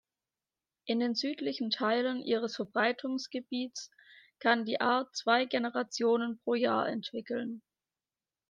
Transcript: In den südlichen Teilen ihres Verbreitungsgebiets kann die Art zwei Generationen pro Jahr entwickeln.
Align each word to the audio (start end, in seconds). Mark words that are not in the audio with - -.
In 0.85 0.99
den 0.99 1.13
südlichen 1.13 1.69
Teilen 1.69 2.23
ihres 2.23 2.55
Verbreitungsgebiets 2.55 3.91
kann 4.39 4.65
die 4.65 4.81
Art 4.81 5.15
zwei 5.15 5.45
Generationen 5.45 6.39
pro 6.39 6.55
Jahr 6.55 6.89
entwickeln. 6.89 7.61